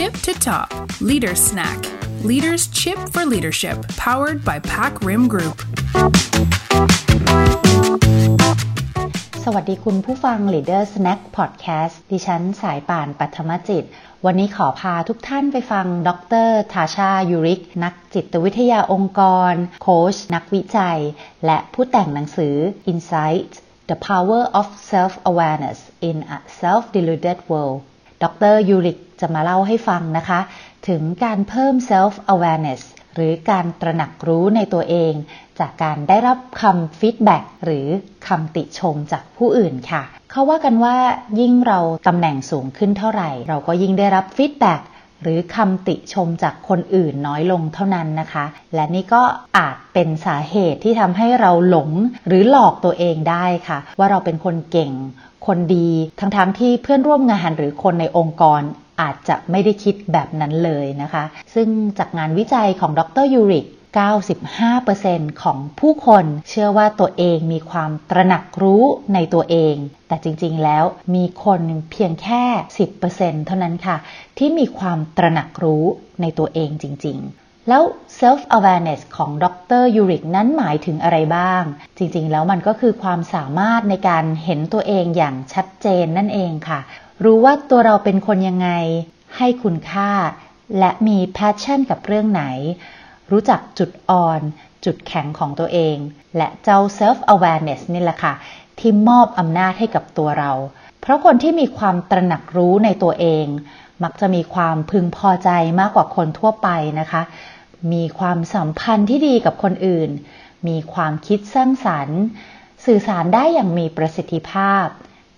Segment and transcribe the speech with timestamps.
[0.00, 0.68] tip to top
[1.10, 1.78] Leader Snack
[2.30, 3.76] Leaders Chip for Leadership
[4.06, 5.56] powered by Pack Rim Group
[9.44, 13.84] สวัสดีคุณผู้ฟัง Leader Snack Podcast ดิฉันสายป่านปัทมจิต
[14.26, 16.10] วันนี้ขอพาทุกท่านไปฟัง ด
[16.46, 19.20] รทาชายูริก นักจิตวิทยาองค์ก
[19.52, 21.00] ร โค้ช นักวิจัย
[21.46, 22.56] และผู้แต่งหนังสือ
[22.92, 23.52] Insight
[23.90, 25.78] The Power of Self-Awareness
[26.08, 27.80] in a Self-Deluded World
[28.22, 30.40] ดร.ยูริกจะมาเล่าให้ฟังนะคะ
[30.88, 32.82] ถึงการเพิ่ม self-awareness
[33.14, 35.12] หรือการตระหนักรู้ในตัวเอง
[35.60, 37.86] จากการได้รับคำ feedback หรือ
[38.26, 40.96] คำติชมจากผู้อื่นค่ะ เขาว่ากันว่า
[41.40, 44.80] ยิ่งเราตำแหน่งสูงขึ้นเท่าไหร่ เราก็ยิ่งได้รับ feedback
[45.22, 49.22] หรือคำติชมจากคนอื่นน้อยลงเท่านั้นนะคะ และนี่ก็
[49.58, 51.90] อาจเป็นสาเหตุที่ทำให้เราหลง
[52.26, 54.92] หรือหลอกตัวเองได้ค่ะ ว่าเราเป็นคนเก่ง
[55.46, 55.88] คนดี
[56.20, 58.60] ทั้งๆทที่เพื่อนร่วมงานหรือคนในองค์กร
[59.00, 61.24] อาจจะไม่ได้คิดแบบนั้นเลยนะคะ
[61.54, 61.68] ซึ่ง
[61.98, 69.74] จากงานวิจัยของดรยูริก 95%ของผู้คนเชื่อว่าตัวเองมีความตระหนักรู้ในตัวเอง
[70.08, 72.44] แต่จริงๆ แล้วมีคนเพียงแค่
[72.96, 73.96] 10%เท่านั้นค่ะ
[74.38, 75.84] ที่มีความตระหนักรู้
[76.20, 77.82] ในตัวเองจริงๆ แล้ว
[78.20, 79.46] self awareness ของด
[79.80, 81.62] รยูริกนั้นหมายถึงอะไรบ้าง
[81.98, 86.80] จริงๆ แล้วมันก็คือความสามารถในการเห็นตัวเองอย่างชัดเจนนั่นเองค่ะ
[87.24, 88.70] รู้ว่าตัวเราเป็นคนยังไง
[89.36, 90.10] ให้คุณค่า
[90.78, 92.44] และมี passion กับเรื่องไหน
[93.30, 94.40] รู้จักจุดอ่อน
[94.84, 95.96] จุดแข็งของตัวเอง
[96.36, 98.34] และเจ้า self awareness นี่แหละค่ะ
[98.78, 100.52] ที่มอบอำนาจให้กับตัวเรา
[101.00, 103.46] เพราะคนที่มีความตระหนักรู้ในตัวเอง
[104.02, 106.68] มักจะมีความพึงพอใจมากกว่าคนทั่วไป
[107.00, 107.22] นะคะ
[107.92, 110.10] มีความสัมพันธ์ที่ดีกับคนอื่น
[110.68, 112.20] มีความคิดสร้างสรรค์
[112.84, 114.86] สื่อสารได้อย่างมีประสิทธิภาพ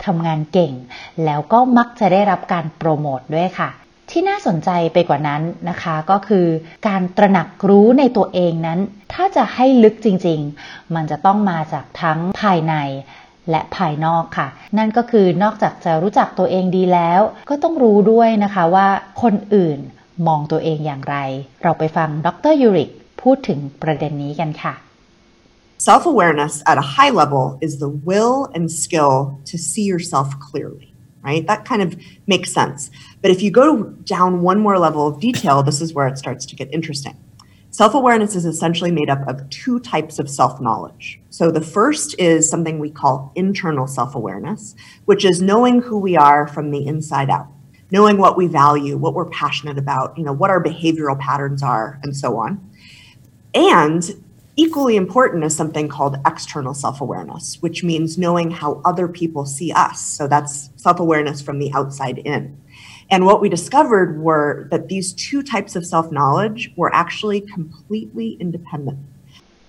[0.05, 0.73] ทำงานเก่ง
[1.25, 3.71] แล้วก็มักจะได้รับการโปรโมทด้วยค่ะ
[4.13, 6.47] ที่น่าสนใจไปกว่านั้นนะคะ ก็คือ
[6.89, 8.81] การตระหนักรู้ในตัวเองนั้น
[9.13, 12.75] ถ้าจะให้ลึกจริง ๆ มันจะต้องมาจากทั้งภายใน
[13.51, 14.49] และภายนอกค่ะ
[14.79, 17.21] นั่นก็คือนอกจากจะรู้จักตัวเองดีแล้ว
[17.51, 18.89] ก็ต้องรู้ด้วยนะคะว่า
[19.23, 19.79] คนอื่น
[20.27, 21.17] มองตัวเองอย่างไร
[21.63, 22.91] เราไปฟังดรยูริก
[23.23, 24.75] พูดถึงประเด็นนี้กันค่ะ
[25.89, 29.15] Self awareness at a high level is the will and skill
[29.51, 30.92] to see yourself clearly,
[31.23, 31.47] right?
[31.47, 31.97] That kind of
[32.27, 32.91] makes sense.
[33.21, 36.47] But if you go down one more level of detail, this is where it starts
[36.47, 37.17] to get interesting.
[37.71, 41.19] Self awareness is essentially made up of two types of self knowledge.
[41.31, 44.75] So the first is something we call internal self awareness,
[45.07, 47.49] which is knowing who we are from the inside out,
[47.91, 51.99] knowing what we value, what we're passionate about, you know, what our behavioral patterns are,
[52.03, 52.61] and so on.
[53.55, 54.23] And
[54.58, 59.72] equally important is something called external self awareness, which means knowing how other people see
[59.72, 60.02] us.
[60.02, 62.60] So that's self awareness from the outside in.
[63.10, 68.30] And what we discovered were that these two types of self knowledge were actually completely
[68.40, 69.00] independent.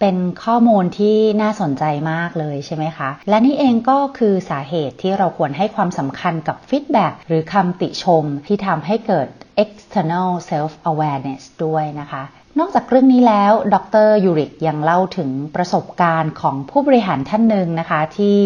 [0.00, 9.28] เป็นข้อมูลที่น่าสนใจมากเลยใช่ไหมคะ และนี่เองก็คือสาเหตุที่เราควรให้ความสำคัญกับฟีดแบ็หรือคำติชมที่ทำให้เกิด
[9.64, 12.22] external self awareness ด้วยนะคะ
[12.59, 13.75] นอกจากเรื่องนี้แล้ว ด
[14.07, 18.37] รยูริกยังเล่าถึงประสบการณ์ของผู้บริหารท่านหนึ่งนะคะ ที่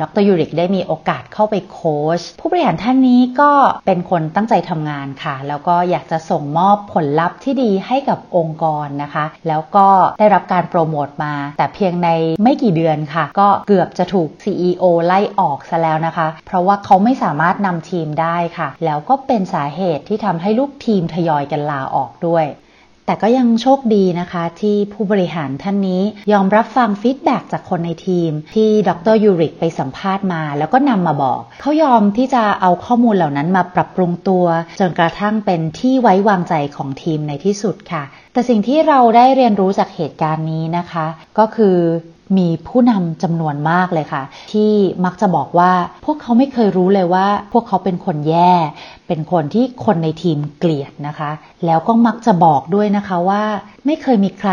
[0.00, 3.52] ดรยูริกได้มีโอกาสเข้าไปโค้ชผู้บริหารท่านนี้ก็
[3.86, 12.08] เป็นคนตั้งใจทำงานค่ะ แล้วก็อยากจะส่งมอบผลลัพธ์ที่ดีให้กับองค์กรนะคะ แล้วก็ได้รับการโปรโมทมา แต่เพียงใน
[12.42, 22.46] ไม่กี่เดือนค่ะ ก็เกือบจะถูก CEO ไล่ออกซะแล้วนะคะ เพราะว่าเขาไม่สามารถนำทีมได้ค่ะ แล้วก็เป็นสาเหตุที่ทำให้ลูกทีมทยอยกันลาออกด้วย
[23.06, 26.02] แต่ก็ยังโชคดีนะคะที่ผู้บริหารท่านนี้
[26.32, 34.44] ยอมรับฟังฟีดแบ็จากคนในทีม ที่ดรยูริกไปสัมภาษณ์มา แล้วก็นำมาบอก เขายอมที่จะเอาข้อมูลเหล่านั้นมาปรับปรุงตัว
[34.80, 41.06] จนกระทั่งเป็นที่ไว้วางใจของทีมในที่สุดค่ะ แต่สิ่งที่เราได้เรียนรู้จากเหตุการณ์นี้นะคะ
[41.38, 41.76] ก็คือ
[42.38, 44.22] มีผู้นำจำนวนมากเลยค่ะ
[44.52, 44.72] ที่
[45.04, 45.72] มักจะบอกว่า
[46.04, 48.52] พวกเขาไม่เคยรู้เลยว่า พวกเขาเป็นคนแย่
[49.08, 51.30] เป็นคนที่คนในทีมเกลียดนะคะ
[51.66, 53.42] แล้วก็มักจะบอกด้วยนะคะว่า
[53.86, 54.52] ไม่เคยมีใคร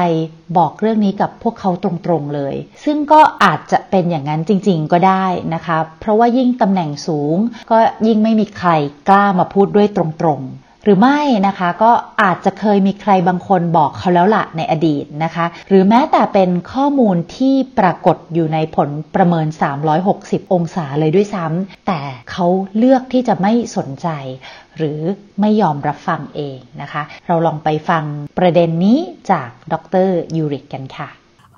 [0.57, 2.56] บอกเรื่องนี้กับพวกเขาตรงๆเลย
[2.86, 7.36] ซึ่งก็อาจจะเป็นอย่างนั้นจริงๆก็ได้นะคะ เพราะว่ายิ่งตำแหน่งสูง
[7.71, 7.77] ก็
[8.07, 8.71] ยิ่งไม่มีใคร
[9.09, 10.04] กล้ามาพูดด้วยตร
[10.38, 11.92] งๆ หรือไม่นะคะก็
[12.22, 19.48] อาจจะเคยมีใครบางคนบอกเขาแล้วละในอดีตนะคะ หรือแม้แต่เป็นข้อมูลที่ปรากฏอยู่ในผลประเมิน
[20.00, 22.00] 360 องศาเลยด้วยซ้ำแต่
[22.31, 22.46] เขา
[22.78, 24.08] เลือกที่จะไม่สนใจ
[24.78, 25.00] หรือ
[25.42, 28.04] ไม่ยอมรับฟังเองนะคะ เราลองไปฟัง
[28.40, 29.00] ประเด็นนี้
[29.31, 29.76] จากด
[30.08, 31.10] รยูริกกันค่ะ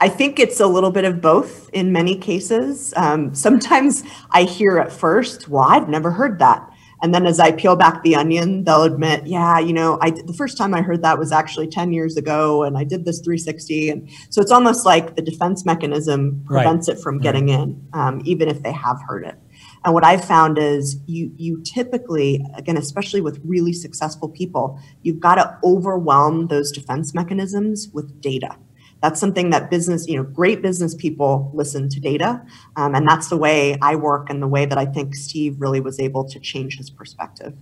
[0.04, 2.92] I think it's a little bit of both in many cases.
[2.98, 6.71] Um, sometimes I hear at first, well, I've never heard that.
[7.01, 10.33] And then as I peel back the onion, they'll admit, yeah, you know, I the
[10.33, 13.89] first time I heard that was actually 10 years ago and I did this 360.
[13.89, 16.98] And so it's almost like the defense mechanism prevents right.
[16.98, 17.59] it from getting right.
[17.59, 19.36] in, um, even if they have heard it.
[19.83, 25.19] And what I've found is you you typically, again, especially with really successful people, you've
[25.19, 28.56] got to overwhelm those defense mechanisms with data.
[29.01, 32.44] That's something that business, you know, great business people listen to data.
[32.75, 35.81] Um, and that's the way I work and the way that I think Steve really
[35.81, 37.53] was able to change his perspective.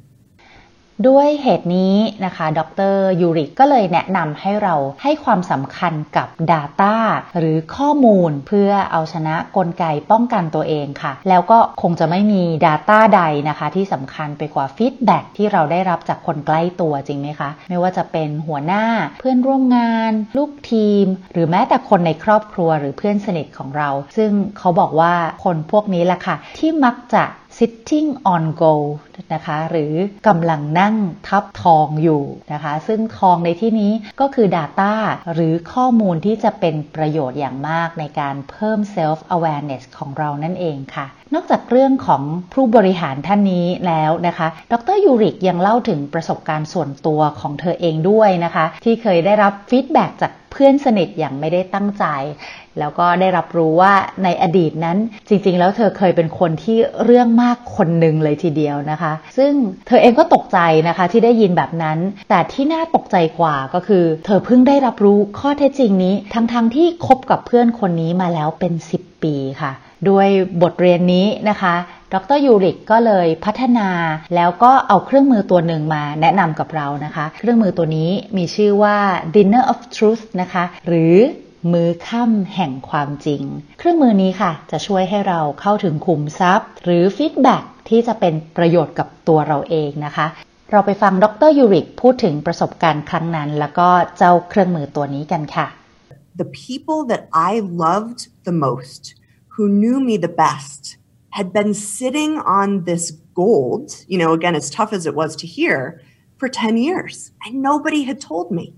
[1.07, 2.62] ด้วยเหตุนี้นะคะ ด
[2.94, 6.96] รยูริกก็เลยแนะนำให้เราให้ความสำคัญกับ Data
[7.38, 18.86] หรือข้อมูลเพื่อเอาชนะกลไกป้องกันตัวเองค่ะ แล้วก็คงจะไม่มี Data ใดนะคะ ที่สำคัญไปกว่าฟีดแบ็ที่เราได้รับจากคนใกล้ตัวจริงไหมคะ ไม่ว่าจะเป็นหัวหน้า
[19.19, 25.13] เพื่อนร่วมงาน ลูกทีม หรือแม้แต่คนในครอบครัวหรือเพื่อนสนิทของเรา ซึ่งเขาบอกว่า
[25.44, 27.24] คนพวกนี้แหละค่ะ ที่มักจะ
[27.60, 28.92] sitting on gold
[29.34, 29.94] นะคะหรือ
[30.28, 30.96] กำลังนั่ง
[31.28, 32.24] ทับทองอยู่
[32.54, 33.92] นะคะซึ่งทองในที่นี้
[34.22, 34.94] ก็คือ Data
[35.34, 42.24] หรือข้อมูลที่จะเป็นประโยชน์อย่างมากในการเพิ่ม self awareness ของเรานั่นเองค่ะ นอกจากเรื่องของ
[42.54, 52.06] ผู้บริหารท่านนี้แล้วนะคะ ดรยูริกยังเล่าถึงประสบการณ์ส่วนตัวของเธอเองด้วยนะคะ ที่เคยได้รับฟีดแบ็จาก พื่อนสนิทอย่างไม่ได้ตั้งใจ
[52.80, 54.98] แล้วก็ได้รับรู้ว่าในอดีตนั้น
[55.28, 59.52] จริงๆ แล้วเธอเคยเป็นคนที่เรื่องมากคนหนึ่งเลยทีเดียวนะคะ ซึ่ง
[59.88, 61.98] เธอเองก็ตกใจนะคะที่ได้ยินแบบนั้น
[62.30, 69.72] แต่ที่น่าตกใจกว่าก็คือ เธอเพิ่งได้รับรู้ข้อเท็จจริงนี้ ทั้งๆทที่คบกับเพื่อนคนนี้มาแล้วเป็น 10 ปีค่ะ
[70.10, 70.28] ด้วย
[70.62, 71.76] บทเรียนนี้นะคะ
[72.14, 73.90] ดรยูริกก็เลยพัฒนา
[74.36, 78.98] แล้วก็เอาเครื่องมือตัวหนึ่งมาแนะนำกับเรานะคะ เครื่องมือตัวนี้มีชื่อว่า
[79.36, 81.16] Dinner of Truth นะคะ หรือ
[81.74, 83.44] มือค่ำแห่งความจริง
[83.80, 87.58] เครื่องมือนี้ค่ะ จะช่วยให้เราเข้าถึงขุมทรัพย์ หรือฟีดแบ็
[87.90, 90.28] ที่จะเป็นประโยชน์กับตัวเราเองนะคะ
[90.72, 95.68] เราไปฟังดรยูริกพูดถึงประสบการณ์ครั้งนั้น แล้วก็เจ้าเครื่องมือตัวนี้กันค่ะ
[96.42, 97.52] The people that I
[97.86, 99.02] loved the most
[99.54, 100.82] who knew me the best
[101.31, 105.48] had been sitting on this gold you know again as tough as it was to
[105.48, 106.02] hear
[106.38, 108.74] for 10 years and nobody had told me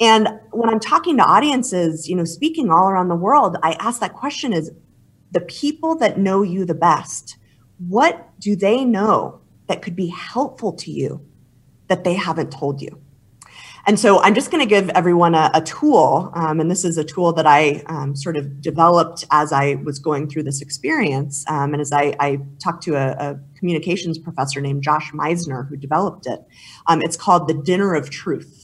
[0.00, 4.00] And when I'm talking to audiences, you know, speaking all around the world, I ask
[4.00, 4.70] that question is
[5.32, 7.36] the people that know you the best,
[7.88, 11.20] what do they know that could be helpful to you
[11.88, 13.00] that they haven't told you?
[13.90, 16.30] And so I'm just going to give everyone a, a tool.
[16.34, 19.98] Um, and this is a tool that I um, sort of developed as I was
[19.98, 21.44] going through this experience.
[21.48, 25.76] Um, and as I, I talked to a, a, communications professor named Josh Meisner who
[25.76, 26.38] developed it,
[26.86, 28.59] um, it's called the Dinner of Truth.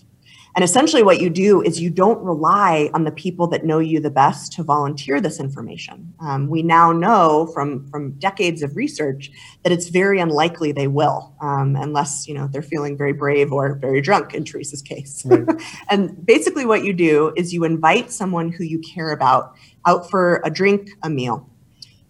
[0.57, 4.01] And essentially, what you do is you don't rely on the people that know you
[4.01, 6.15] the best to volunteer this information.
[6.19, 9.31] Um, we now know from from decades of research
[9.65, 13.75] that it's very unlikely they will, um, unless you know they're feeling very brave or
[13.75, 14.33] very drunk.
[14.33, 15.47] In Teresa's case, right.
[15.91, 19.55] and basically, what you do is you invite someone who you care about
[19.85, 21.51] out for a drink, a meal,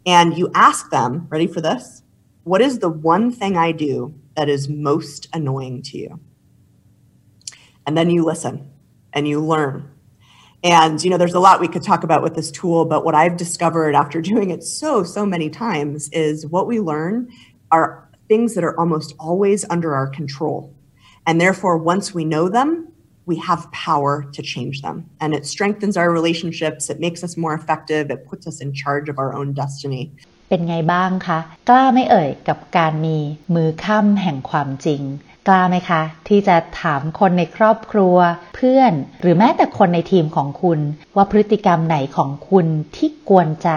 [0.06, 2.04] and you ask them, "Ready for this?
[2.44, 6.20] What is the one thing I do that is most annoying to you?"
[7.85, 8.69] and then you listen
[9.13, 9.89] and you learn.
[10.63, 13.15] And you know, there's a lot we could talk about with this tool, but what
[13.15, 17.29] I've discovered after doing it so so many times is what we learn
[17.71, 20.73] are things that are almost always under our control.
[21.27, 22.91] And therefore, once we know them,
[23.25, 25.09] we have power to change them.
[25.19, 29.09] And it strengthens our relationships, it makes us more effective, it puts us in charge
[29.09, 30.03] of our own destiny.
[30.49, 33.17] เป็นไงบ้างคะ กล้าไม่เอ่ยกับการมี
[33.55, 35.01] มือค่ำแห่งความจริง
[35.48, 38.16] กล้าไหมคะ ที่จะถามคนในครอบครัว
[38.56, 40.80] เพื่อนหรือแม้แต่คนในทีมของคุณ
[41.16, 43.70] ว่าพฤติกรรมไหนของคุณที่กวนใจ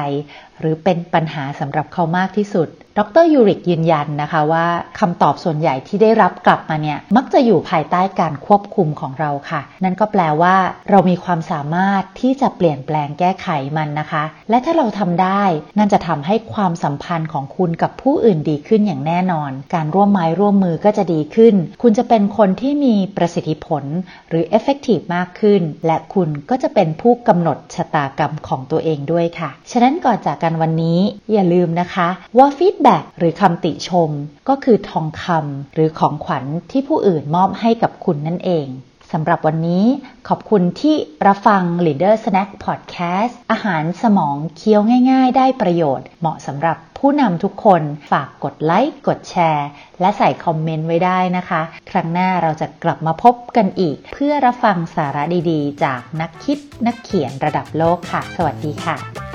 [0.59, 4.65] หรือเป็นปัญหาสำหรับเขามากที่สุด ดรยูริกยืนยันนะคะว่า
[4.99, 10.55] คำตอบส่วนใหญ่ที่ได้รับกลับมาเนี่ย มักจะอยู่ภายใต้การควบคุมของเราค่ะ นั่นก็แปลว่า
[10.89, 13.47] เรามีความสามารถที่จะเปลี่ยนแปลงแก้ไข
[13.77, 15.43] มันนะคะ และถ้าเราทำได้
[15.77, 23.83] นั่นจะทำให้ความสัมพันธ์ของคุณกับผู้อื่นดีขึ้นอย่างแน่นอน การร่วมไม้ร่วมมือก็จะดีขึ้น คุณจะเป็นคนที่มีประสิทธิผล
[24.29, 30.99] หรือ effective มากขึ้น และคุณก็จะเป็นผู้กำหนดชะตากรรมของตัวเองด้วยค่ะ ฉะนั้นก่อนจากกันวันนี้
[31.33, 34.09] อย่าลืมนะคะ ว่าฟีดแบ็หรือคำติชม
[34.49, 38.67] ก็คือทองคำหรือของขวัญที่ผู้อื่นมอบให้กับคุณนั่นเอง
[39.11, 39.85] สำหรับวันนี้
[40.27, 40.95] ขอบคุณที่
[41.27, 49.67] รับฟัง Leader Snack Podcast อาหารสมองเคี้ยวง่ายๆ ได้ประโยชน์ เหมาะสำหรับผู้นำทุกคนฝากกดไลค์ กดแชร์
[49.99, 59.28] และใส่คอมเมนต์ไว้ได้นะคะ ครั้งหน้าเราจะกลับมาพบกันอีก เพื่อรับฟังสาระดีๆ จากนักคิดนักเขียนระดับโลกค่ะ สวัสดีค่ะ